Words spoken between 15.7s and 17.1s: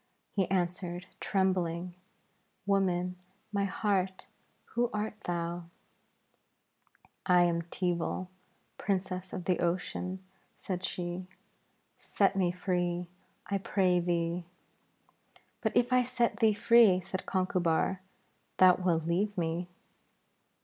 if I set thee free,'